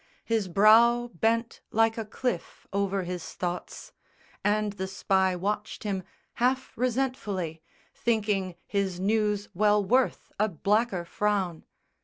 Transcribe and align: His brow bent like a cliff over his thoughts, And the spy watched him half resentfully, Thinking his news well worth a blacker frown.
His 0.25 0.47
brow 0.47 1.09
bent 1.13 1.61
like 1.69 1.95
a 1.95 2.05
cliff 2.05 2.65
over 2.73 3.03
his 3.03 3.33
thoughts, 3.33 3.91
And 4.43 4.73
the 4.73 4.87
spy 4.87 5.35
watched 5.35 5.83
him 5.83 6.01
half 6.41 6.73
resentfully, 6.75 7.61
Thinking 7.93 8.55
his 8.65 8.99
news 8.99 9.49
well 9.53 9.85
worth 9.85 10.31
a 10.39 10.49
blacker 10.49 11.05
frown. 11.05 11.65